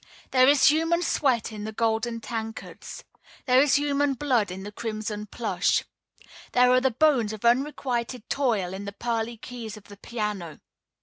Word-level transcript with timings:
There 0.31 0.47
is 0.47 0.71
human 0.71 1.03
sweat 1.03 1.51
in 1.51 1.63
the 1.63 1.71
golden 1.71 2.21
tankards. 2.21 3.03
There 3.45 3.61
is 3.61 3.75
human 3.75 4.15
blood 4.15 4.49
in 4.49 4.63
the 4.63 4.71
crimson 4.71 5.27
plush. 5.27 5.83
There 6.53 6.71
are 6.71 6.81
the 6.81 6.89
bones 6.89 7.33
of 7.33 7.45
unrequited 7.45 8.27
toil 8.27 8.73
in 8.73 8.85
the 8.85 8.93
pearly 8.93 9.37
keys 9.37 9.77
of 9.77 9.83
the 9.83 9.97
piano. 9.97 10.59